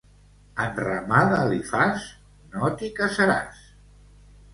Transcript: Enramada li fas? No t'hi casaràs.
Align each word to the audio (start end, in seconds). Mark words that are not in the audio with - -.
Enramada 0.61 1.41
li 1.51 1.59
fas? 1.67 2.07
No 2.55 2.71
t'hi 2.79 2.89
casaràs. 3.01 3.61